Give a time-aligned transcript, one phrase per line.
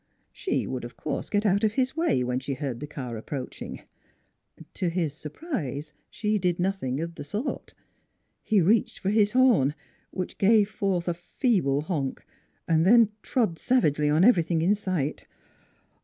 [0.31, 3.27] She would, of course, get out of his way when she heard the car ap
[3.27, 3.83] proaching.
[4.73, 7.75] To his surprise she did nothing of the sort.
[8.41, 9.75] He reached for his horn,
[10.09, 12.25] which gave forth a feeble honk;
[12.67, 15.27] then trod savagely on every thing in sight.